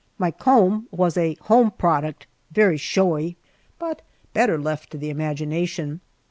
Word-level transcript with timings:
My 0.17 0.31
comb 0.31 0.87
was 0.89 1.15
a 1.15 1.35
home 1.41 1.69
product, 1.69 2.25
very 2.49 2.77
showy, 2.77 3.37
but 3.77 4.01
better 4.33 4.57
left 4.57 4.89
to 4.93 4.97
the 4.97 5.11
imagination. 5.11 6.01